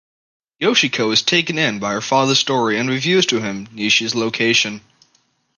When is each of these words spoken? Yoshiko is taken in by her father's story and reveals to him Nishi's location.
Yoshiko 0.59 1.11
is 1.13 1.21
taken 1.21 1.59
in 1.59 1.77
by 1.77 1.91
her 1.93 2.01
father's 2.01 2.39
story 2.39 2.79
and 2.79 2.89
reveals 2.89 3.27
to 3.27 3.39
him 3.39 3.67
Nishi's 3.67 4.15
location. 4.15 4.81